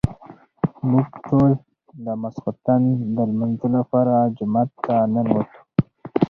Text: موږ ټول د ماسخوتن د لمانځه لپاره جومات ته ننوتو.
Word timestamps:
موږ 0.89 1.07
ټول 1.25 1.51
د 2.05 2.07
ماسخوتن 2.21 2.81
د 3.15 3.17
لمانځه 3.29 3.67
لپاره 3.77 4.13
جومات 4.37 4.69
ته 4.83 4.95
ننوتو. 5.13 5.51